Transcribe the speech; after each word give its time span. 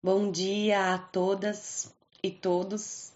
Bom 0.00 0.30
dia 0.30 0.94
a 0.94 0.98
todas 0.98 1.92
e 2.22 2.30
todos. 2.30 3.12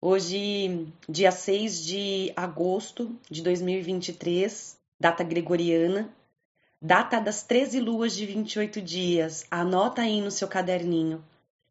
Hoje, 0.00 0.86
dia 1.08 1.32
6 1.32 1.84
de 1.84 2.32
agosto 2.36 3.18
de 3.28 3.42
2023, 3.42 4.78
data 5.00 5.24
gregoriana, 5.24 6.14
data 6.80 7.18
das 7.18 7.42
13 7.42 7.80
luas 7.80 8.14
de 8.14 8.24
28 8.24 8.80
dias. 8.80 9.44
Anota 9.50 10.02
aí 10.02 10.20
no 10.20 10.30
seu 10.30 10.46
caderninho. 10.46 11.24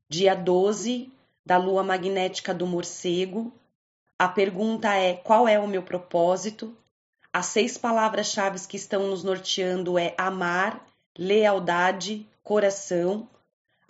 Dia 0.10 0.36
12 0.36 1.10
da 1.46 1.56
lua 1.56 1.82
magnética 1.82 2.54
do 2.54 2.68
morcego. 2.68 3.54
A 4.20 4.28
pergunta 4.28 4.94
é: 4.94 5.14
qual 5.14 5.48
é 5.48 5.58
o 5.58 5.68
meu 5.68 5.82
propósito? 5.82 6.76
As 7.32 7.46
seis 7.46 7.78
palavras-chave 7.78 8.60
que 8.68 8.76
estão 8.76 9.08
nos 9.08 9.24
norteando 9.24 9.98
é 9.98 10.14
amar, 10.18 10.86
lealdade, 11.18 12.28
coração 12.44 13.30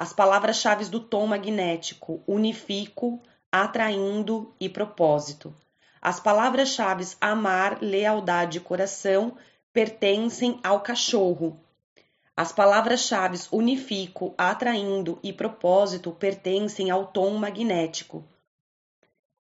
as 0.02 0.12
palavras-chave 0.12 0.86
do 0.86 1.00
tom 1.00 1.28
magnético 1.28 2.24
unifico, 2.26 3.22
atraindo 3.52 4.52
e 4.60 4.68
propósito. 4.68 5.54
As 6.02 6.20
palavras-chave 6.20 7.06
amar, 7.22 7.78
lealdade 7.84 8.58
e 8.58 8.62
coração 8.62 9.38
pertencem 9.72 10.60
ao 10.64 10.80
cachorro. 10.80 11.60
As 12.36 12.52
palavras-chave 12.52 13.42
unifico, 13.52 14.34
atraindo 14.36 15.20
e 15.22 15.32
propósito 15.32 16.10
pertencem 16.10 16.90
ao 16.90 17.06
tom 17.06 17.36
magnético. 17.36 18.24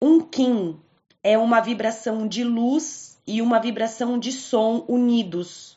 Um 0.01 0.21
Kim 0.21 0.81
é 1.21 1.37
uma 1.37 1.61
vibração 1.61 2.29
de 2.29 2.45
luz 2.45 3.21
e 3.27 3.43
uma 3.43 3.59
vibração 3.59 4.17
de 4.21 4.31
som 4.31 4.85
unidos. 4.87 5.77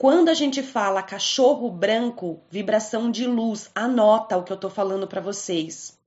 Quando 0.00 0.28
a 0.28 0.34
gente 0.34 0.62
fala 0.62 1.02
cachorro 1.02 1.68
branco, 1.68 2.40
vibração 2.48 3.10
de 3.10 3.26
luz, 3.26 3.68
anota 3.74 4.36
o 4.36 4.44
que 4.44 4.52
eu 4.52 4.54
estou 4.54 4.70
falando 4.70 5.08
para 5.08 5.20
vocês. 5.20 5.98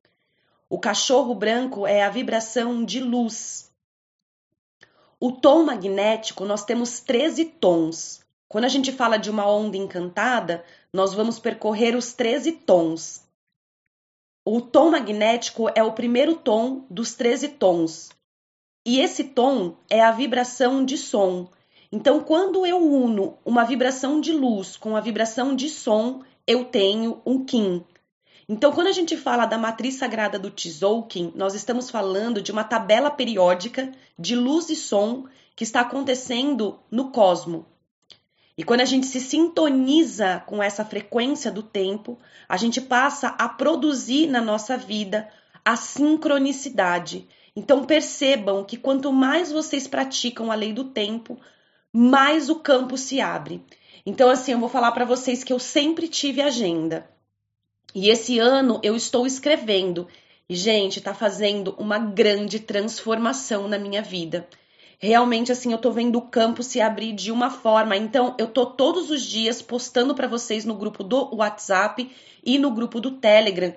O 0.69 0.79
cachorro 0.79 1.35
branco 1.35 1.85
é 1.85 2.01
a 2.01 2.09
vibração 2.09 2.85
de 2.85 3.01
luz. 3.01 3.69
O 5.19 5.33
tom 5.33 5.65
magnético, 5.65 6.45
nós 6.45 6.63
temos 6.63 7.01
13 7.01 7.43
tons. 7.43 8.25
Quando 8.47 8.63
a 8.63 8.69
gente 8.69 8.93
fala 8.93 9.17
de 9.17 9.29
uma 9.29 9.45
onda 9.45 9.75
encantada, 9.75 10.63
nós 10.93 11.13
vamos 11.13 11.37
percorrer 11.37 11.93
os 11.93 12.13
13 12.13 12.53
tons. 12.53 13.25
O 14.45 14.61
tom 14.61 14.91
magnético 14.91 15.69
é 15.75 15.83
o 15.83 15.91
primeiro 15.91 16.37
tom 16.37 16.85
dos 16.89 17.13
13 17.13 17.49
tons. 17.49 18.09
E 18.85 19.01
esse 19.01 19.25
tom 19.25 19.75
é 19.89 19.99
a 19.99 20.11
vibração 20.11 20.85
de 20.85 20.97
som. 20.97 21.49
Então, 21.91 22.21
quando 22.21 22.65
eu 22.65 22.77
uno 22.77 23.37
uma 23.43 23.65
vibração 23.65 24.21
de 24.21 24.31
luz 24.31 24.77
com 24.77 24.95
a 24.95 25.01
vibração 25.01 25.55
de 25.55 25.67
som, 25.67 26.21
eu 26.47 26.65
tenho 26.65 27.21
um 27.25 27.43
Kim. 27.43 27.83
Então, 28.47 28.71
quando 28.71 28.87
a 28.87 28.91
gente 28.91 29.17
fala 29.17 29.45
da 29.45 29.57
matriz 29.57 29.95
sagrada 29.95 30.39
do 30.39 30.49
Tzolk'in, 30.49 31.33
nós 31.35 31.53
estamos 31.53 31.89
falando 31.89 32.41
de 32.41 32.51
uma 32.51 32.63
tabela 32.63 33.09
periódica 33.09 33.91
de 34.17 34.35
luz 34.35 34.69
e 34.69 34.75
som 34.75 35.25
que 35.55 35.63
está 35.63 35.81
acontecendo 35.81 36.79
no 36.89 37.11
cosmo. 37.11 37.65
E 38.57 38.63
quando 38.63 38.81
a 38.81 38.85
gente 38.85 39.07
se 39.07 39.19
sintoniza 39.19 40.43
com 40.45 40.61
essa 40.61 40.85
frequência 40.85 41.51
do 41.51 41.63
tempo, 41.63 42.17
a 42.47 42.57
gente 42.57 42.79
passa 42.81 43.29
a 43.29 43.49
produzir 43.49 44.27
na 44.27 44.41
nossa 44.41 44.77
vida 44.77 45.29
a 45.63 45.75
sincronicidade. 45.75 47.27
Então 47.55 47.85
percebam 47.85 48.63
que 48.63 48.77
quanto 48.77 49.11
mais 49.11 49.51
vocês 49.51 49.87
praticam 49.87 50.51
a 50.51 50.55
lei 50.55 50.73
do 50.73 50.85
tempo, 50.85 51.39
mais 51.93 52.49
o 52.49 52.55
campo 52.55 52.97
se 52.97 53.19
abre. 53.19 53.63
Então, 54.05 54.29
assim, 54.29 54.53
eu 54.53 54.59
vou 54.59 54.69
falar 54.69 54.91
para 54.91 55.05
vocês 55.05 55.43
que 55.43 55.53
eu 55.53 55.59
sempre 55.59 56.07
tive 56.07 56.41
agenda. 56.41 57.09
E 57.93 58.09
esse 58.09 58.39
ano 58.39 58.79
eu 58.83 58.95
estou 58.95 59.27
escrevendo. 59.27 60.07
E, 60.49 60.55
gente, 60.55 61.01
tá 61.01 61.13
fazendo 61.13 61.75
uma 61.77 61.99
grande 61.99 62.59
transformação 62.59 63.67
na 63.67 63.77
minha 63.77 64.01
vida. 64.01 64.47
Realmente, 64.97 65.51
assim, 65.51 65.71
eu 65.71 65.77
tô 65.77 65.91
vendo 65.91 66.17
o 66.17 66.27
campo 66.27 66.61
se 66.61 66.79
abrir 66.79 67.13
de 67.13 67.31
uma 67.31 67.49
forma. 67.49 67.95
Então, 67.95 68.35
eu 68.37 68.47
tô 68.47 68.65
todos 68.65 69.09
os 69.09 69.23
dias 69.23 69.61
postando 69.61 70.13
para 70.13 70.27
vocês 70.27 70.63
no 70.63 70.75
grupo 70.75 71.03
do 71.03 71.35
WhatsApp 71.35 72.09
e 72.43 72.57
no 72.57 72.71
grupo 72.71 72.99
do 72.99 73.11
Telegram 73.11 73.73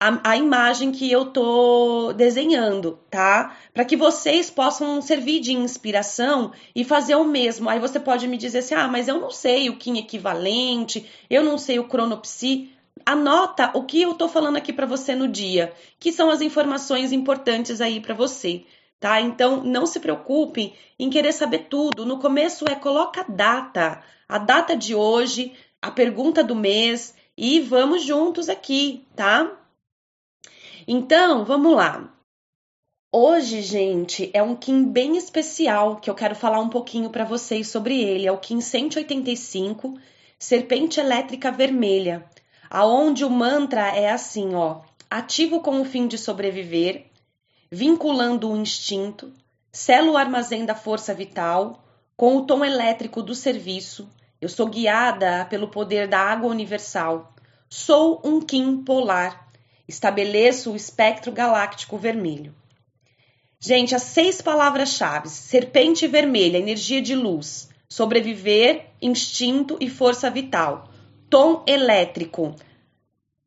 a, 0.00 0.32
a 0.32 0.36
imagem 0.36 0.92
que 0.92 1.10
eu 1.10 1.26
tô 1.26 2.12
desenhando, 2.12 2.98
tá? 3.10 3.56
Para 3.72 3.84
que 3.84 3.96
vocês 3.96 4.50
possam 4.50 5.00
servir 5.00 5.40
de 5.40 5.52
inspiração 5.52 6.52
e 6.74 6.84
fazer 6.84 7.14
o 7.14 7.24
mesmo. 7.24 7.70
Aí 7.70 7.78
você 7.78 7.98
pode 7.98 8.26
me 8.26 8.36
dizer 8.36 8.58
assim: 8.58 8.74
ah, 8.74 8.88
mas 8.88 9.08
eu 9.08 9.20
não 9.20 9.30
sei 9.30 9.68
o 9.68 9.76
Kim 9.76 9.98
equivalente, 9.98 11.08
eu 11.30 11.42
não 11.42 11.56
sei 11.56 11.78
o 11.78 11.88
cronopsi. 11.88 12.70
Anota 13.06 13.70
o 13.74 13.84
que 13.84 14.02
eu 14.02 14.14
tô 14.14 14.28
falando 14.28 14.56
aqui 14.56 14.72
para 14.72 14.86
você 14.86 15.14
no 15.14 15.28
dia, 15.28 15.72
que 15.98 16.12
são 16.12 16.30
as 16.30 16.40
informações 16.40 17.12
importantes 17.12 17.80
aí 17.80 18.00
para 18.00 18.14
você. 18.14 18.64
Tá? 19.00 19.20
Então 19.20 19.62
não 19.62 19.84
se 19.84 20.00
preocupem 20.00 20.72
em 20.98 21.10
querer 21.10 21.32
saber 21.32 21.66
tudo. 21.68 22.06
No 22.06 22.18
começo 22.18 22.64
é 22.68 22.74
coloca 22.74 23.20
a 23.20 23.24
data, 23.24 24.02
a 24.28 24.38
data 24.38 24.76
de 24.76 24.94
hoje, 24.94 25.52
a 25.82 25.90
pergunta 25.90 26.42
do 26.42 26.54
mês 26.54 27.14
e 27.36 27.60
vamos 27.60 28.02
juntos 28.02 28.48
aqui, 28.48 29.04
tá? 29.14 29.63
Então, 30.86 31.46
vamos 31.46 31.74
lá. 31.74 32.12
Hoje, 33.10 33.62
gente, 33.62 34.30
é 34.34 34.42
um 34.42 34.54
Kim 34.54 34.84
bem 34.84 35.16
especial 35.16 35.96
que 35.96 36.10
eu 36.10 36.14
quero 36.14 36.34
falar 36.34 36.60
um 36.60 36.68
pouquinho 36.68 37.08
para 37.08 37.24
vocês 37.24 37.68
sobre 37.68 38.02
ele. 38.02 38.26
É 38.26 38.32
o 38.32 38.38
Kim 38.38 38.60
185, 38.60 39.98
Serpente 40.38 41.00
Elétrica 41.00 41.50
Vermelha, 41.50 42.28
aonde 42.68 43.24
o 43.24 43.30
mantra 43.30 43.96
é 43.96 44.10
assim, 44.10 44.54
ó: 44.54 44.82
ativo 45.08 45.60
com 45.60 45.80
o 45.80 45.84
fim 45.86 46.06
de 46.06 46.18
sobreviver, 46.18 47.06
vinculando 47.70 48.50
o 48.50 48.56
instinto, 48.56 49.32
selo 49.72 50.12
o 50.12 50.16
armazém 50.18 50.66
da 50.66 50.74
força 50.74 51.14
vital, 51.14 51.82
com 52.16 52.36
o 52.36 52.44
tom 52.44 52.62
elétrico 52.62 53.22
do 53.22 53.34
serviço. 53.34 54.06
Eu 54.38 54.50
sou 54.50 54.66
guiada 54.66 55.46
pelo 55.46 55.68
poder 55.68 56.08
da 56.08 56.18
água 56.18 56.50
universal. 56.50 57.32
Sou 57.70 58.20
um 58.22 58.40
Kim 58.40 58.84
polar 58.84 59.43
Estabeleço 59.86 60.72
o 60.72 60.76
espectro 60.76 61.30
galáctico 61.30 61.98
vermelho. 61.98 62.54
Gente, 63.60 63.94
as 63.94 64.02
seis 64.02 64.42
palavras-chave: 64.42 65.28
serpente 65.28 66.06
vermelha, 66.06 66.58
energia 66.58 67.00
de 67.00 67.14
luz, 67.14 67.70
sobreviver, 67.88 68.90
instinto 69.00 69.76
e 69.80 69.88
força 69.88 70.30
vital. 70.30 70.88
Tom 71.30 71.64
elétrico, 71.66 72.54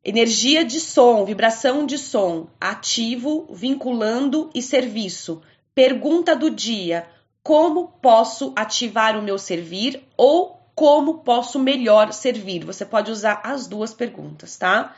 energia 0.04 0.64
de 0.64 0.80
som, 0.80 1.24
vibração 1.24 1.86
de 1.86 1.98
som, 1.98 2.48
ativo, 2.60 3.46
vinculando 3.52 4.50
e 4.54 4.60
serviço. 4.62 5.42
Pergunta 5.74 6.34
do 6.34 6.50
dia: 6.50 7.08
como 7.42 7.88
posso 8.02 8.52
ativar 8.56 9.16
o 9.16 9.22
meu 9.22 9.38
servir 9.38 10.02
ou 10.16 10.58
como 10.74 11.18
posso 11.18 11.58
melhor 11.58 12.12
servir? 12.12 12.64
Você 12.64 12.84
pode 12.84 13.10
usar 13.10 13.40
as 13.44 13.66
duas 13.66 13.92
perguntas, 13.92 14.56
tá? 14.56 14.94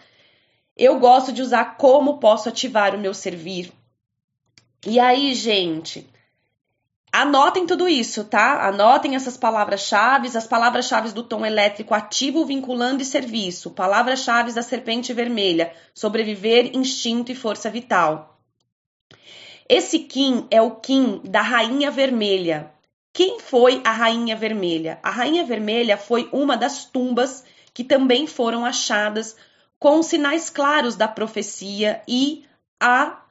Eu 0.81 0.99
gosto 0.99 1.31
de 1.31 1.43
usar 1.43 1.77
como 1.77 2.17
posso 2.17 2.49
ativar 2.49 2.95
o 2.95 2.99
meu 2.99 3.13
servir. 3.13 3.71
E 4.87 4.99
aí, 4.99 5.35
gente, 5.35 6.09
anotem 7.13 7.67
tudo 7.67 7.87
isso, 7.87 8.25
tá? 8.25 8.67
Anotem 8.67 9.15
essas 9.15 9.37
palavras-chave, 9.37 10.35
as 10.35 10.47
palavras-chave 10.47 11.13
do 11.13 11.23
tom 11.23 11.45
elétrico 11.45 11.93
ativo, 11.93 12.47
vinculando 12.47 13.03
e 13.03 13.05
serviço, 13.05 13.73
palavras-chave 13.73 14.55
da 14.55 14.63
serpente 14.63 15.13
vermelha, 15.13 15.71
sobreviver, 15.95 16.75
instinto 16.75 17.31
e 17.31 17.35
força 17.35 17.69
vital. 17.69 18.41
Esse 19.69 19.99
Kim 19.99 20.47
é 20.51 20.63
o 20.63 20.77
Kim 20.77 21.21
da 21.25 21.43
Rainha 21.43 21.91
Vermelha. 21.91 22.73
Quem 23.13 23.39
foi 23.39 23.83
a 23.85 23.93
Rainha 23.93 24.35
Vermelha? 24.35 24.99
A 25.03 25.11
Rainha 25.11 25.45
Vermelha 25.45 25.99
foi 25.99 26.31
uma 26.33 26.57
das 26.57 26.87
tumbas 26.87 27.45
que 27.75 27.85
também 27.85 28.27
foram 28.27 28.65
achadas 28.65 29.37
com 29.81 30.03
sinais 30.03 30.51
claros 30.51 30.95
da 30.95 31.09
profecia 31.09 32.03
e 32.07 32.45
a 32.79 33.23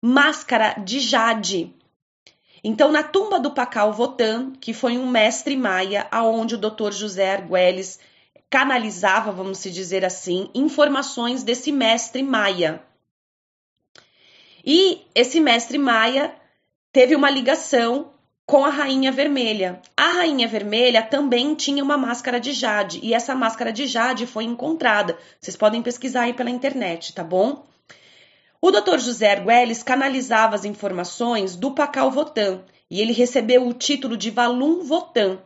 máscara 0.00 0.74
de 0.82 1.00
jade. 1.00 1.72
Então, 2.64 2.90
na 2.90 3.02
tumba 3.02 3.38
do 3.38 3.52
Pacal 3.52 3.92
Votan, 3.92 4.52
que 4.52 4.72
foi 4.72 4.96
um 4.96 5.08
mestre 5.08 5.54
maia, 5.54 6.08
aonde 6.10 6.54
o 6.54 6.58
Dr. 6.58 6.92
José 6.92 7.34
Arguelles 7.34 8.00
canalizava, 8.50 9.30
vamos 9.30 9.58
se 9.58 9.70
dizer 9.70 10.04
assim, 10.04 10.50
informações 10.54 11.42
desse 11.42 11.70
mestre 11.70 12.22
maia. 12.22 12.82
E 14.64 15.02
esse 15.14 15.38
mestre 15.40 15.76
maia 15.76 16.34
teve 16.90 17.14
uma 17.14 17.30
ligação 17.30 18.14
com 18.48 18.64
a 18.64 18.70
Rainha 18.70 19.12
Vermelha. 19.12 19.78
A 19.94 20.08
Rainha 20.08 20.48
Vermelha 20.48 21.02
também 21.02 21.54
tinha 21.54 21.84
uma 21.84 21.98
máscara 21.98 22.40
de 22.40 22.54
jade 22.54 22.98
e 23.02 23.12
essa 23.12 23.34
máscara 23.34 23.70
de 23.70 23.86
jade 23.86 24.24
foi 24.24 24.44
encontrada. 24.44 25.18
Vocês 25.38 25.54
podem 25.54 25.82
pesquisar 25.82 26.22
aí 26.22 26.32
pela 26.32 26.48
internet, 26.48 27.12
tá 27.12 27.22
bom? 27.22 27.66
O 28.58 28.70
Dr. 28.70 28.96
José 29.00 29.32
Arguelles 29.32 29.82
canalizava 29.82 30.54
as 30.54 30.64
informações 30.64 31.56
do 31.56 31.72
Pacal 31.72 32.10
Votan 32.10 32.62
e 32.90 33.02
ele 33.02 33.12
recebeu 33.12 33.68
o 33.68 33.74
título 33.74 34.16
de 34.16 34.30
Valum 34.30 34.82
Votan. 34.82 35.38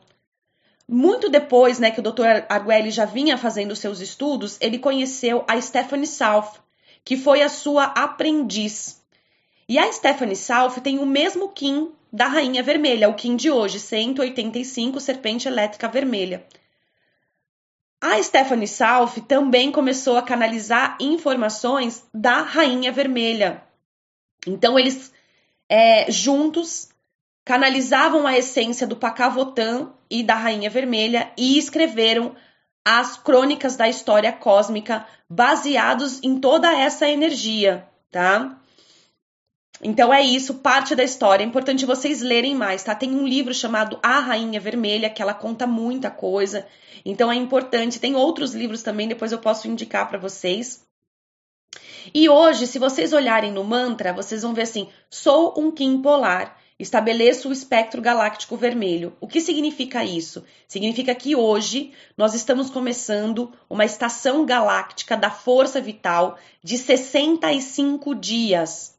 muito 0.88 1.28
depois, 1.28 1.81
né, 1.81 1.90
que 1.90 1.98
o 1.98 2.02
Dr. 2.05 2.44
Arguelli 2.48 2.93
já 2.93 3.05
vinha 3.05 3.37
fazendo 3.37 3.75
seus 3.75 3.98
estudos, 3.98 4.56
ele 4.60 4.78
conheceu 4.78 5.44
a 5.48 5.60
Stephanie 5.60 6.06
South, 6.06 6.52
que 7.05 7.16
foi 7.16 7.43
a 7.43 7.48
sua 7.48 7.82
aprendiz. 7.87 9.01
E 9.69 9.79
a 9.79 9.91
Stephanie 9.93 10.37
South 10.37 10.81
tem 10.82 10.99
o 10.99 11.06
mesmo 11.06 11.49
Kim 11.49 11.93
da 12.12 12.26
Rainha 12.26 12.62
Vermelha, 12.62 13.09
o 13.09 13.14
Kim 13.14 13.37
de 13.37 13.50
hoje, 13.50 13.81
185 13.81 15.00
Serpente 15.00 15.49
Elétrica 15.49 15.88
Vermelha. 15.88 16.44
A 18.00 18.20
Stephanie 18.23 18.67
South 18.67 19.23
também 19.29 19.70
começou 19.70 20.17
a 20.17 20.23
canalizar 20.23 20.99
informações 21.00 22.05
da 22.12 22.43
Rainha 22.43 22.91
Vermelha. 22.91 23.62
Então, 24.47 24.79
eles 24.79 25.12
é, 25.69 26.11
juntos 26.11 26.91
canalizavam 27.44 28.26
a 28.26 28.37
essência 28.37 28.87
do 28.87 28.97
Pacavotan 28.97 29.93
e 30.11 30.23
da 30.23 30.35
Rainha 30.35 30.69
Vermelha 30.69 31.32
e 31.37 31.56
escreveram 31.56 32.35
as 32.85 33.17
crônicas 33.17 33.76
da 33.76 33.88
história 33.88 34.32
cósmica 34.32 35.06
baseados 35.31 36.23
em 36.23 36.38
toda 36.38 36.76
essa 36.76 37.08
energia, 37.08 37.88
tá? 38.11 38.58
Então 39.82 40.14
é 40.14 40.23
isso, 40.23 40.55
parte 40.55 40.94
da 40.94 41.02
história. 41.02 41.43
É 41.43 41.46
importante 41.46 41.84
vocês 41.84 42.23
lerem 42.23 42.55
mais, 42.55 42.84
tá? 42.84 42.94
Tem 42.94 43.11
um 43.11 43.26
livro 43.26 43.52
chamado 43.52 43.99
A 44.00 44.20
Rainha 44.20 44.61
Vermelha, 44.61 45.11
que 45.11 45.20
ela 45.20 45.34
conta 45.34 45.67
muita 45.67 46.08
coisa. 46.08 46.64
Então 47.05 47.32
é 47.32 47.34
importante. 47.34 47.99
Tem 47.99 48.14
outros 48.14 48.55
livros 48.55 48.82
também, 48.82 49.08
depois 49.08 49.32
eu 49.32 49.40
posso 49.40 49.67
indicar 49.67 50.08
para 50.08 50.19
vocês. 50.19 50.87
E 52.14 52.29
hoje, 52.29 52.69
se 52.69 52.79
vocês 52.79 53.12
olharem 53.12 53.50
no 53.50 53.64
mantra, 53.64 54.12
vocês 54.12 54.43
vão 54.43 54.55
ver 54.55 54.62
assim: 54.62 54.88
sou 55.11 55.52
um 55.58 55.70
Kim 55.73 56.00
polar. 56.00 56.61
Estabeleço 56.79 57.49
o 57.49 57.52
espectro 57.52 58.02
galáctico 58.02 58.56
vermelho. 58.56 59.17
O 59.20 59.29
que 59.29 59.40
significa 59.40 60.05
isso? 60.05 60.44
Significa 60.67 61.14
que 61.14 61.37
hoje 61.37 61.93
nós 62.17 62.34
estamos 62.34 62.70
começando 62.70 63.52
uma 63.70 63.84
estação 63.84 64.44
galáctica 64.44 65.17
da 65.17 65.31
força 65.31 65.81
vital 65.81 66.37
de 66.62 66.76
65 66.76 68.17
dias. 68.17 68.99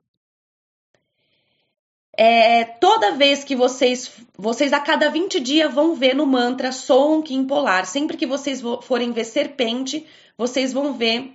É, 2.16 2.64
toda 2.64 3.14
vez 3.14 3.44
que 3.44 3.56
vocês, 3.56 4.12
vocês 4.38 4.72
a 4.72 4.80
cada 4.80 5.10
20 5.10 5.40
dias 5.40 5.74
vão 5.74 5.96
ver 5.96 6.16
no 6.16 6.28
mantra 6.28 6.72
sou 6.72 7.16
um 7.16 7.22
Kim 7.22 7.46
polar. 7.46 7.86
Sempre 7.86 8.18
que 8.18 8.28
vocês 8.28 8.62
forem 8.84 9.12
ver 9.12 9.26
serpente, 9.26 10.06
vocês 10.38 10.72
vão 10.72 10.94
ver 10.94 11.34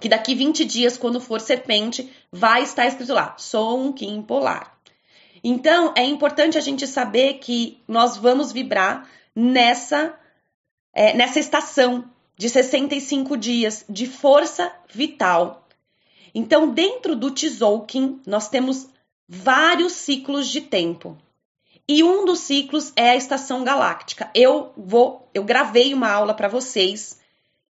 que 0.00 0.08
daqui 0.08 0.34
20 0.34 0.64
dias, 0.64 0.96
quando 0.96 1.20
for 1.20 1.40
serpente, 1.40 2.10
vai 2.32 2.62
estar 2.62 2.86
escrito 2.86 3.12
lá, 3.12 3.36
sou 3.38 3.78
um 3.78 3.92
Kim 3.92 4.22
polar. 4.22 4.76
Então, 5.44 5.94
é 5.96 6.04
importante 6.04 6.58
a 6.58 6.60
gente 6.60 6.86
saber 6.86 7.34
que 7.34 7.78
nós 7.86 8.16
vamos 8.16 8.52
vibrar 8.52 9.08
nessa, 9.34 10.14
é, 10.92 11.14
nessa 11.14 11.38
estação 11.38 12.04
de 12.36 12.48
65 12.48 13.36
dias 13.36 13.84
de 13.88 14.06
força 14.06 14.72
vital. 14.88 15.68
Então, 16.34 16.70
dentro 16.70 17.14
do 17.14 17.30
Tzolk'in, 17.30 18.20
nós 18.26 18.48
temos 18.48 18.88
vários 19.32 19.92
ciclos 19.92 20.48
de 20.48 20.60
tempo. 20.60 21.16
E 21.88 22.02
um 22.02 22.24
dos 22.24 22.40
ciclos 22.40 22.92
é 22.96 23.10
a 23.10 23.16
estação 23.16 23.62
galáctica. 23.62 24.28
Eu 24.34 24.72
vou, 24.76 25.30
eu 25.32 25.44
gravei 25.44 25.94
uma 25.94 26.10
aula 26.10 26.34
para 26.34 26.48
vocês. 26.48 27.20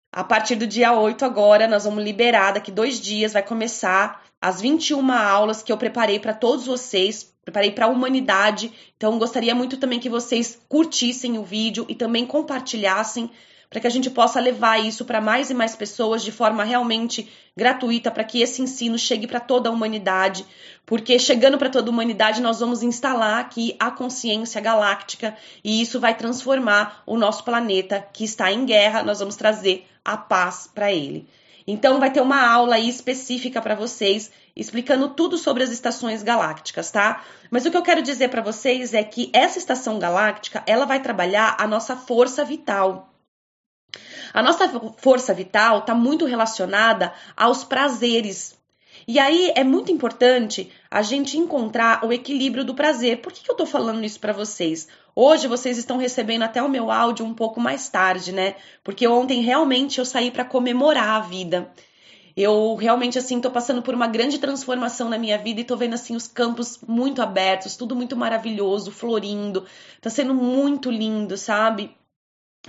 A 0.10 0.24
partir 0.24 0.56
do 0.56 0.66
dia 0.66 0.98
8 0.98 1.26
agora, 1.26 1.68
nós 1.68 1.84
vamos 1.84 2.02
liberar 2.02 2.54
daqui 2.54 2.72
dois 2.72 3.00
dias, 3.00 3.34
vai 3.34 3.44
começar 3.44 4.24
as 4.40 4.62
21 4.62 5.12
aulas 5.12 5.62
que 5.62 5.70
eu 5.70 5.78
preparei 5.78 6.18
para 6.18 6.34
todos 6.34 6.66
vocês, 6.66 7.30
preparei 7.44 7.72
para 7.72 7.88
a 7.88 7.90
humanidade. 7.90 8.72
Então, 8.96 9.20
gostaria 9.20 9.54
muito 9.54 9.76
também 9.76 10.00
que 10.00 10.10
vocês 10.10 10.58
curtissem 10.70 11.38
o 11.38 11.44
vídeo 11.44 11.86
e 11.90 11.94
também 11.94 12.26
compartilhassem 12.26 13.30
para 13.70 13.80
que 13.80 13.88
a 13.88 13.92
gente 13.92 14.10
possa 14.10 14.40
levar 14.40 14.80
isso 14.80 15.06
para 15.06 15.22
mais 15.22 15.50
e 15.50 15.54
mais 15.54 15.76
pessoas 15.76 16.24
de 16.24 16.32
forma 16.32 16.64
realmente 16.64 17.32
gratuita, 17.56 18.10
para 18.10 18.24
que 18.24 18.42
esse 18.42 18.62
ensino 18.62 18.98
chegue 18.98 19.28
para 19.28 19.40
toda 19.40 19.70
a 19.70 19.72
humanidade, 19.72 20.46
porque 20.86 21.20
chegando 21.20 21.58
para 21.58 21.70
toda 21.70 21.90
a 21.90 21.94
humanidade 21.94 22.42
nós 22.42 22.60
vamos 22.60 22.82
instalar 22.82 23.40
aqui 23.40 23.76
a 23.80 23.92
consciência 23.92 24.60
galáctica 24.60 25.36
e 25.64 25.82
isso 25.82 26.00
vai 26.00 26.16
transformar 26.16 27.04
o 27.06 27.18
nosso 27.18 27.44
planeta 27.44 28.06
que 28.12 28.24
está 28.24 28.52
em 28.52 28.66
guerra, 28.66 29.04
nós 29.04 29.20
vamos 29.20 29.36
trazer 29.36 29.88
a 30.04 30.18
paz 30.18 30.70
para 30.74 30.92
ele. 30.92 31.28
Então 31.68 32.00
vai 32.00 32.12
ter 32.12 32.22
uma 32.22 32.50
aula 32.50 32.76
aí 32.76 32.90
específica 32.90 33.62
para 33.62 33.76
vocês 33.76 34.32
explicando 34.56 35.10
tudo 35.10 35.38
sobre 35.38 35.64
as 35.64 35.70
estações 35.70 36.24
galácticas, 36.24 36.90
tá? 36.90 37.24
Mas 37.52 37.66
o 37.66 37.72
que 37.72 37.78
eu 37.78 37.84
quero 37.84 38.02
dizer 38.02 38.30
para 38.30 38.42
vocês 38.42 38.94
é 38.94 39.04
que 39.04 39.30
essa 39.32 39.60
estação 39.60 40.00
galáctica, 40.00 40.64
ela 40.66 40.86
vai 40.86 41.00
trabalhar 41.00 41.56
a 41.60 41.68
nossa 41.68 41.96
força 41.96 42.44
vital. 42.44 43.09
A 44.34 44.42
nossa 44.42 44.68
força 44.98 45.34
vital 45.34 45.80
está 45.80 45.96
muito 45.96 46.26
relacionada 46.26 47.14
aos 47.36 47.64
prazeres. 47.64 48.58
E 49.08 49.18
aí 49.18 49.52
é 49.56 49.64
muito 49.64 49.92
importante 49.92 50.72
a 50.90 51.02
gente 51.02 51.38
encontrar 51.38 52.06
o 52.06 52.14
equilíbrio 52.14 52.64
do 52.64 52.76
prazer. 52.76 53.22
Por 53.22 53.32
que, 53.32 53.44
que 53.44 53.50
eu 53.50 53.54
estou 53.54 53.66
falando 53.66 54.04
isso 54.04 54.20
para 54.20 54.34
vocês? 54.34 54.88
Hoje 55.16 55.48
vocês 55.48 55.78
estão 55.78 55.98
recebendo 55.98 56.44
até 56.44 56.62
o 56.62 56.70
meu 56.70 56.92
áudio 56.92 57.26
um 57.26 57.34
pouco 57.34 57.60
mais 57.60 57.90
tarde, 57.90 58.32
né? 58.32 58.56
Porque 58.84 59.08
ontem 59.08 59.42
realmente 59.42 60.00
eu 60.00 60.06
saí 60.06 60.30
para 60.30 60.46
comemorar 60.46 61.10
a 61.10 61.20
vida. 61.22 61.72
Eu 62.38 62.76
realmente 62.76 63.18
assim 63.18 63.42
tô 63.42 63.52
passando 63.52 63.82
por 63.82 63.94
uma 63.94 64.08
grande 64.08 64.38
transformação 64.38 65.10
na 65.10 65.18
minha 65.18 65.38
vida 65.38 65.60
e 65.60 65.66
tô 65.66 65.76
vendo 65.76 65.96
assim 65.96 66.16
os 66.16 66.28
campos 66.28 66.80
muito 66.88 67.22
abertos, 67.22 67.76
tudo 67.76 67.96
muito 67.96 68.16
maravilhoso, 68.16 68.92
florindo. 68.92 69.66
Tá 70.00 70.10
sendo 70.10 70.34
muito 70.34 70.90
lindo, 70.90 71.36
sabe? 71.36 71.94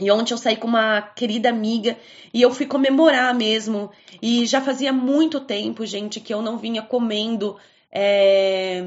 E 0.00 0.10
ontem 0.10 0.32
eu 0.32 0.38
saí 0.38 0.56
com 0.56 0.66
uma 0.66 1.02
querida 1.02 1.48
amiga 1.48 1.96
e 2.32 2.40
eu 2.40 2.52
fui 2.52 2.66
comemorar 2.66 3.34
mesmo. 3.34 3.90
E 4.22 4.46
já 4.46 4.60
fazia 4.60 4.92
muito 4.92 5.40
tempo, 5.40 5.84
gente, 5.84 6.20
que 6.20 6.32
eu 6.32 6.40
não 6.40 6.56
vinha 6.56 6.82
comendo 6.82 7.56
é, 7.92 8.82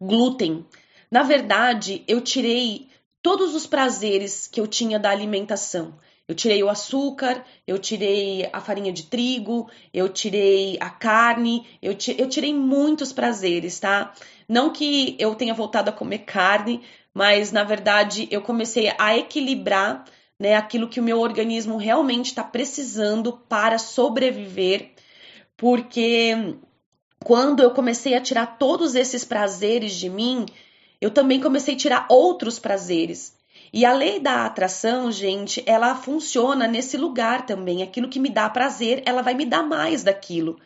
glúten. 0.00 0.64
Na 1.10 1.22
verdade, 1.22 2.04
eu 2.06 2.20
tirei 2.20 2.88
todos 3.20 3.54
os 3.54 3.66
prazeres 3.66 4.46
que 4.46 4.60
eu 4.60 4.66
tinha 4.66 4.98
da 4.98 5.10
alimentação. 5.10 5.94
Eu 6.28 6.34
tirei 6.34 6.60
o 6.62 6.68
açúcar, 6.68 7.44
eu 7.66 7.78
tirei 7.78 8.48
a 8.52 8.60
farinha 8.60 8.92
de 8.92 9.04
trigo, 9.04 9.70
eu 9.94 10.08
tirei 10.08 10.76
a 10.80 10.90
carne, 10.90 11.64
eu, 11.80 11.96
eu 12.18 12.28
tirei 12.28 12.52
muitos 12.52 13.12
prazeres, 13.12 13.78
tá? 13.78 14.12
Não 14.48 14.72
que 14.72 15.14
eu 15.20 15.36
tenha 15.36 15.54
voltado 15.54 15.90
a 15.90 15.92
comer 15.92 16.20
carne, 16.20 16.82
mas 17.14 17.52
na 17.52 17.62
verdade 17.62 18.26
eu 18.30 18.42
comecei 18.42 18.92
a 18.98 19.16
equilibrar 19.16 20.04
né, 20.38 20.56
aquilo 20.56 20.88
que 20.88 20.98
o 20.98 21.02
meu 21.02 21.20
organismo 21.20 21.76
realmente 21.76 22.26
está 22.26 22.42
precisando 22.42 23.32
para 23.48 23.78
sobreviver, 23.78 24.90
porque 25.56 26.56
quando 27.24 27.62
eu 27.62 27.70
comecei 27.70 28.14
a 28.14 28.20
tirar 28.20 28.58
todos 28.58 28.94
esses 28.94 29.24
prazeres 29.24 29.94
de 29.94 30.10
mim, 30.10 30.44
eu 31.00 31.10
também 31.10 31.40
comecei 31.40 31.74
a 31.74 31.78
tirar 31.78 32.06
outros 32.10 32.58
prazeres. 32.58 33.35
E 33.72 33.84
a 33.84 33.92
lei 33.92 34.20
da 34.20 34.46
atração, 34.46 35.10
gente, 35.10 35.62
ela 35.66 35.94
funciona 35.94 36.66
nesse 36.66 36.96
lugar 36.96 37.46
também. 37.46 37.82
Aquilo 37.82 38.08
que 38.08 38.20
me 38.20 38.30
dá 38.30 38.48
prazer, 38.48 39.02
ela 39.04 39.22
vai 39.22 39.34
me 39.34 39.44
dar 39.44 39.62
mais 39.62 40.02
daquilo. 40.02 40.58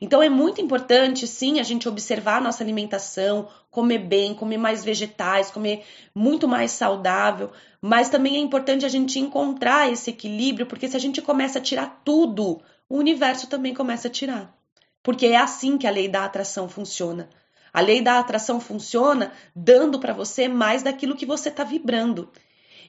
Então 0.00 0.22
é 0.22 0.28
muito 0.28 0.60
importante, 0.60 1.26
sim, 1.26 1.60
a 1.60 1.62
gente 1.62 1.88
observar 1.88 2.38
a 2.38 2.40
nossa 2.40 2.62
alimentação, 2.62 3.48
comer 3.70 3.98
bem, 3.98 4.34
comer 4.34 4.58
mais 4.58 4.84
vegetais, 4.84 5.50
comer 5.50 5.84
muito 6.14 6.48
mais 6.48 6.72
saudável, 6.72 7.50
mas 7.80 8.08
também 8.08 8.36
é 8.36 8.40
importante 8.40 8.84
a 8.84 8.88
gente 8.88 9.18
encontrar 9.18 9.90
esse 9.90 10.10
equilíbrio, 10.10 10.66
porque 10.66 10.88
se 10.88 10.96
a 10.96 11.00
gente 11.00 11.22
começa 11.22 11.58
a 11.58 11.62
tirar 11.62 12.02
tudo, 12.04 12.60
o 12.88 12.96
universo 12.96 13.48
também 13.48 13.74
começa 13.74 14.08
a 14.08 14.10
tirar. 14.10 14.54
Porque 15.02 15.26
é 15.26 15.36
assim 15.36 15.78
que 15.78 15.86
a 15.86 15.90
lei 15.90 16.08
da 16.08 16.24
atração 16.24 16.68
funciona. 16.68 17.28
A 17.72 17.80
lei 17.80 18.00
da 18.00 18.18
atração 18.18 18.58
funciona 18.58 19.32
dando 19.54 20.00
para 20.00 20.12
você 20.12 20.48
mais 20.48 20.82
daquilo 20.82 21.14
que 21.14 21.26
você 21.26 21.48
está 21.48 21.62
vibrando. 21.62 22.30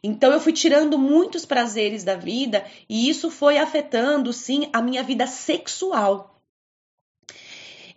Então 0.03 0.32
eu 0.32 0.39
fui 0.39 0.53
tirando 0.53 0.98
muitos 0.98 1.46
prazeres 1.46 2.03
da 2.03 2.15
vida 2.15 2.65
e 2.88 3.10
isso 3.10 3.29
foi 3.29 3.58
afetando 3.58 4.32
sim 4.32 4.70
a 4.72 4.82
minha 4.82 5.03
vida 5.03 5.27
sexual. 5.27 6.41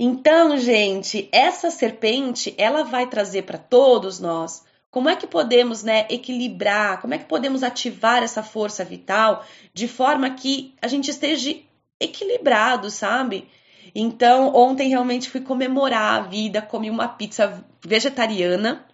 Então, 0.03 0.57
gente, 0.57 1.29
essa 1.31 1.71
serpente, 1.71 2.55
ela 2.57 2.83
vai 2.83 3.07
trazer 3.07 3.43
para 3.43 3.59
todos 3.59 4.19
nós 4.19 4.65
como 4.91 5.09
é 5.09 5.15
que 5.15 5.27
podemos, 5.27 5.83
né, 5.83 6.07
equilibrar, 6.09 7.01
como 7.01 7.15
é 7.15 7.19
que 7.19 7.27
podemos 7.27 7.63
ativar 7.63 8.23
essa 8.23 8.43
força 8.43 8.85
vital 8.85 9.45
de 9.73 9.87
forma 9.87 10.31
que 10.31 10.75
a 10.81 10.89
gente 10.89 11.11
esteja 11.11 11.55
equilibrado, 12.01 12.91
sabe? 12.91 13.47
Então, 13.95 14.55
ontem 14.55 14.89
realmente 14.89 15.29
fui 15.29 15.43
comemorar 15.43 16.15
a 16.15 16.23
vida, 16.23 16.63
comi 16.63 16.91
uma 16.91 17.09
pizza 17.09 17.63
vegetariana 17.85 18.87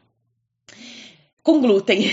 com 1.47 1.61
glúten. 1.61 2.11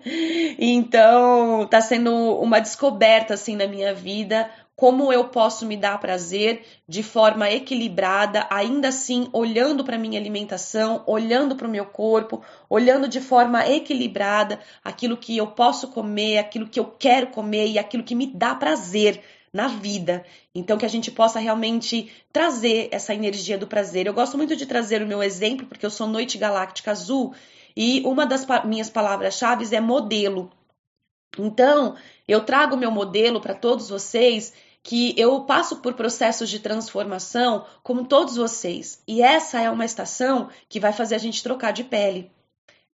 então, 0.60 1.66
tá 1.66 1.80
sendo 1.80 2.12
uma 2.38 2.60
descoberta 2.60 3.32
assim 3.32 3.56
na 3.56 3.66
minha 3.66 3.94
vida 3.94 4.50
como 4.76 5.10
eu 5.10 5.28
posso 5.28 5.64
me 5.64 5.74
dar 5.74 5.98
prazer 5.98 6.62
de 6.86 7.02
forma 7.02 7.50
equilibrada, 7.50 8.46
ainda 8.50 8.88
assim 8.88 9.30
olhando 9.32 9.82
para 9.82 9.96
minha 9.96 10.20
alimentação, 10.20 11.02
olhando 11.06 11.56
para 11.56 11.66
o 11.66 11.70
meu 11.70 11.86
corpo, 11.86 12.42
olhando 12.68 13.08
de 13.08 13.18
forma 13.18 13.66
equilibrada 13.66 14.60
aquilo 14.84 15.16
que 15.16 15.34
eu 15.34 15.46
posso 15.46 15.88
comer, 15.88 16.36
aquilo 16.36 16.68
que 16.68 16.78
eu 16.78 16.84
quero 16.84 17.28
comer 17.28 17.68
e 17.68 17.78
aquilo 17.78 18.02
que 18.02 18.14
me 18.14 18.26
dá 18.26 18.54
prazer 18.54 19.22
na 19.50 19.68
vida. 19.68 20.22
Então, 20.54 20.76
que 20.76 20.84
a 20.84 20.90
gente 20.90 21.10
possa 21.10 21.38
realmente 21.38 22.12
trazer 22.30 22.90
essa 22.92 23.14
energia 23.14 23.56
do 23.56 23.66
prazer. 23.66 24.06
Eu 24.06 24.12
gosto 24.12 24.36
muito 24.36 24.54
de 24.54 24.66
trazer 24.66 25.02
o 25.02 25.06
meu 25.06 25.22
exemplo, 25.22 25.64
porque 25.64 25.86
eu 25.86 25.90
sou 25.90 26.06
Noite 26.06 26.36
Galáctica 26.36 26.90
Azul 26.90 27.34
e 27.76 28.02
uma 28.04 28.24
das 28.24 28.44
pa 28.44 28.64
minhas 28.64 28.88
palavras-chave 28.88 29.74
é 29.74 29.80
modelo. 29.80 30.50
Então, 31.38 31.96
eu 32.26 32.44
trago 32.44 32.76
meu 32.76 32.90
modelo 32.90 33.40
para 33.40 33.54
todos 33.54 33.90
vocês 33.90 34.54
que 34.82 35.14
eu 35.18 35.40
passo 35.40 35.76
por 35.76 35.94
processos 35.94 36.48
de 36.48 36.60
transformação 36.60 37.66
como 37.82 38.06
todos 38.06 38.36
vocês. 38.36 39.02
E 39.06 39.20
essa 39.20 39.60
é 39.60 39.68
uma 39.68 39.84
estação 39.84 40.48
que 40.68 40.80
vai 40.80 40.92
fazer 40.92 41.16
a 41.16 41.18
gente 41.18 41.42
trocar 41.42 41.72
de 41.72 41.84
pele. 41.84 42.30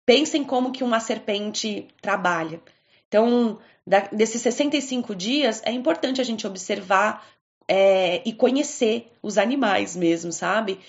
Pensem 0.05 0.43
como 0.43 0.73
que 0.73 0.83
uma 0.83 0.99
serpente 0.99 1.87
trabalha. 2.01 2.61
Então, 3.07 3.59
da, 3.87 4.01
desses 4.01 4.41
65 4.43 5.15
dias, 5.15 5.63
é 5.65 5.71
importante 5.71 6.21
a 6.21 6.25
gente 6.25 6.47
observar 6.47 7.25
é, 7.69 8.23
e 8.27 8.33
conhecer 8.33 9.13
os 9.23 9.39
animais 9.39 9.95
mesmo, 9.95 10.33
sabe? 10.33 10.81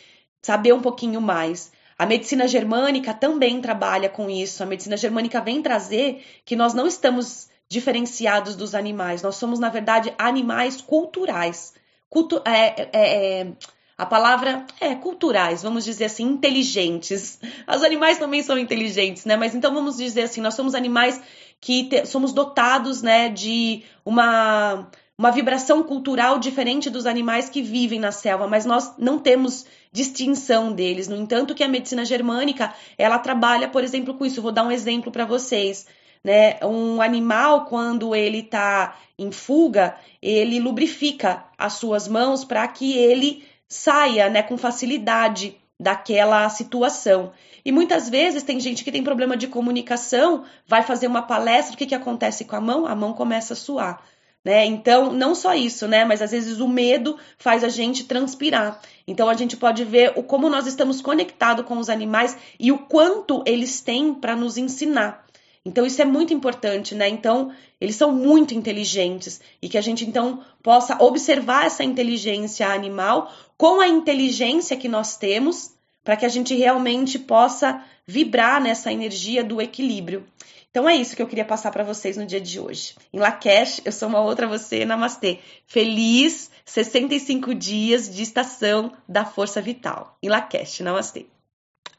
Saber 0.41 0.73
um 0.73 0.81
pouquinho 0.81 1.21
mais. 1.21 1.71
A 1.97 2.05
medicina 2.05 2.47
germânica 2.47 3.13
também 3.13 3.61
trabalha 3.61 4.09
com 4.09 4.29
isso. 4.29 4.63
A 4.63 4.65
medicina 4.65 4.97
germânica 4.97 5.41
vem 5.41 5.61
trazer 5.61 6.23
que 6.45 6.55
nós 6.55 6.73
não 6.73 6.87
estamos 6.87 7.49
diferenciados 7.69 8.55
dos 8.55 8.75
animais. 8.75 9.21
Nós 9.21 9.35
somos, 9.35 9.59
na 9.59 9.69
verdade, 9.69 10.13
animais 10.17 10.81
culturais. 10.81 11.73
Cultu 12.09 12.41
é, 12.45 12.89
é, 12.93 13.41
é, 13.41 13.47
a 13.97 14.05
palavra 14.05 14.65
é 14.79 14.95
culturais, 14.95 15.63
vamos 15.63 15.83
dizer 15.83 16.05
assim, 16.05 16.23
inteligentes. 16.23 17.39
Os 17.67 17.83
animais 17.83 18.17
também 18.17 18.43
são 18.43 18.57
inteligentes, 18.57 19.25
né? 19.25 19.35
Mas 19.35 19.55
então 19.55 19.73
vamos 19.73 19.97
dizer 19.97 20.23
assim, 20.23 20.41
nós 20.41 20.53
somos 20.53 20.75
animais 20.75 21.21
que 21.59 22.05
somos 22.05 22.33
dotados, 22.33 23.01
né, 23.01 23.29
de 23.29 23.83
uma 24.03 24.89
uma 25.17 25.31
vibração 25.31 25.83
cultural 25.83 26.39
diferente 26.39 26.89
dos 26.89 27.05
animais 27.05 27.49
que 27.49 27.61
vivem 27.61 27.99
na 27.99 28.11
selva, 28.11 28.47
mas 28.47 28.65
nós 28.65 28.93
não 28.97 29.19
temos 29.19 29.65
distinção 29.91 30.73
deles. 30.73 31.07
No 31.07 31.15
entanto, 31.15 31.53
que 31.53 31.63
a 31.63 31.67
medicina 31.67 32.03
germânica, 32.03 32.73
ela 32.97 33.19
trabalha, 33.19 33.67
por 33.67 33.83
exemplo, 33.83 34.15
com 34.15 34.25
isso. 34.25 34.41
vou 34.41 34.51
dar 34.51 34.63
um 34.63 34.71
exemplo 34.71 35.11
para 35.11 35.25
vocês 35.25 35.85
né? 36.23 36.57
Um 36.63 37.01
animal, 37.01 37.65
quando 37.65 38.15
ele 38.15 38.39
está 38.39 38.95
em 39.19 39.31
fuga, 39.31 39.95
ele 40.21 40.59
lubrifica 40.59 41.43
as 41.57 41.73
suas 41.73 42.07
mãos 42.07 42.45
para 42.45 42.67
que 42.67 42.97
ele 42.97 43.43
saia, 43.67 44.29
né, 44.29 44.41
com 44.41 44.57
facilidade 44.57 45.57
daquela 45.79 46.47
situação. 46.49 47.33
E 47.65 47.71
muitas 47.71 48.09
vezes 48.09 48.43
tem 48.43 48.59
gente 48.59 48.83
que 48.83 48.91
tem 48.91 49.03
problema 49.03 49.35
de 49.35 49.47
comunicação, 49.47 50.45
vai 50.67 50.83
fazer 50.83 51.07
uma 51.07 51.21
palestra, 51.21 51.73
o 51.75 51.77
que, 51.77 51.85
que 51.85 51.95
acontece 51.95 52.45
com 52.45 52.55
a 52.55 52.61
mão? 52.61 52.85
A 52.85 52.95
mão 52.95 53.13
começa 53.13 53.53
a 53.53 53.57
suar. 53.57 54.01
Né? 54.43 54.65
Então, 54.65 55.13
não 55.13 55.33
só 55.33 55.53
isso, 55.53 55.87
né? 55.87 56.03
Mas 56.03 56.21
às 56.21 56.31
vezes 56.31 56.59
o 56.59 56.67
medo 56.67 57.17
faz 57.37 57.63
a 57.63 57.69
gente 57.69 58.03
transpirar. 58.03 58.81
Então 59.07 59.29
a 59.29 59.33
gente 59.33 59.55
pode 59.55 59.85
ver 59.85 60.13
o 60.17 60.23
como 60.23 60.49
nós 60.49 60.67
estamos 60.67 61.01
conectados 61.01 61.65
com 61.65 61.77
os 61.77 61.89
animais 61.89 62.35
e 62.59 62.71
o 62.71 62.79
quanto 62.79 63.41
eles 63.45 63.79
têm 63.79 64.13
para 64.13 64.35
nos 64.35 64.57
ensinar. 64.57 65.23
Então 65.65 65.85
isso 65.85 66.01
é 66.01 66.05
muito 66.05 66.33
importante, 66.33 66.93
né? 66.93 67.07
Então, 67.07 67.53
eles 67.79 67.95
são 67.95 68.11
muito 68.11 68.53
inteligentes 68.53 69.39
e 69.61 69.69
que 69.69 69.77
a 69.77 69.81
gente 69.81 70.05
então 70.05 70.43
possa 70.61 71.01
observar 71.01 71.65
essa 71.65 71.83
inteligência 71.83 72.67
animal 72.67 73.31
com 73.57 73.79
a 73.79 73.87
inteligência 73.87 74.75
que 74.75 74.89
nós 74.89 75.15
temos, 75.15 75.71
para 76.03 76.17
que 76.17 76.25
a 76.25 76.29
gente 76.29 76.53
realmente 76.53 77.17
possa 77.17 77.81
vibrar 78.05 78.61
nessa 78.61 78.91
energia 78.91 79.41
do 79.41 79.61
equilíbrio. 79.61 80.25
Então 80.73 80.89
é 80.89 80.95
isso 80.95 81.15
que 81.15 81.21
eu 81.21 81.27
queria 81.27 81.45
passar 81.45 81.69
para 81.69 81.83
vocês 81.83 82.17
no 82.17 82.25
dia 82.25 82.41
de 82.41 82.59
hoje. 82.59 82.95
Em 83.13 83.19
Lakesh, 83.19 83.81
eu 83.85 83.91
sou 83.91 84.09
uma 84.09 84.21
outra 84.21 84.47
você, 84.47 84.83
namastê. 84.83 85.39
Feliz 85.67 86.49
65 86.65 87.53
dias 87.53 88.09
de 88.09 88.23
estação 88.23 88.91
da 89.07 89.23
força 89.23 89.61
vital. 89.61 90.17
Em 90.23 90.29
Lakesh, 90.29 90.79
namastê. 90.79 91.27